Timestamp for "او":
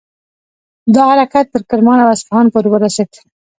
2.01-2.09